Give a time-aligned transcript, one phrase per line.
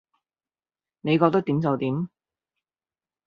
[1.01, 2.09] 你覺得點就點